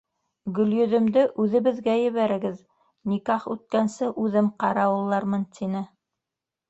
[0.59, 2.57] Гөлйөҙөмдө үҙебеҙгә ебәрегеҙ,
[3.13, 5.85] никах үткәнсе, үҙем ҡарауыллармын,— тине.